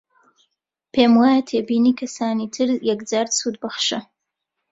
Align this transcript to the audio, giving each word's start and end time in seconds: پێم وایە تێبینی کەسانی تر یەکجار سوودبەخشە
پێم 0.93 1.11
وایە 1.19 1.41
تێبینی 1.49 1.97
کەسانی 1.99 2.51
تر 2.55 2.69
یەکجار 2.89 3.27
سوودبەخشە 3.37 3.99